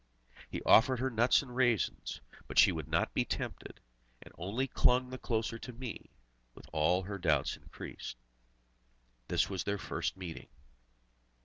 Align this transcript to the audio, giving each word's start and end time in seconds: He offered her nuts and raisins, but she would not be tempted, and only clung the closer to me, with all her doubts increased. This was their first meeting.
He 0.49 0.63
offered 0.63 0.97
her 0.99 1.11
nuts 1.11 1.43
and 1.43 1.55
raisins, 1.55 2.21
but 2.47 2.57
she 2.57 2.71
would 2.71 2.87
not 2.87 3.13
be 3.13 3.23
tempted, 3.23 3.79
and 4.23 4.33
only 4.35 4.67
clung 4.67 5.11
the 5.11 5.19
closer 5.19 5.59
to 5.59 5.73
me, 5.73 6.09
with 6.55 6.65
all 6.73 7.03
her 7.03 7.19
doubts 7.19 7.55
increased. 7.55 8.17
This 9.27 9.47
was 9.47 9.63
their 9.63 9.77
first 9.77 10.17
meeting. 10.17 10.47